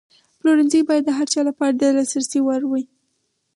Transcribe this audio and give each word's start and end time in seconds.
پلورنځی 0.39 0.79
باید 0.87 1.03
د 1.05 1.09
هر 1.17 1.27
چا 1.33 1.41
لپاره 1.49 1.73
د 1.75 1.83
لاسرسي 1.97 2.39
وړ 2.43 2.61
وي. 2.71 2.83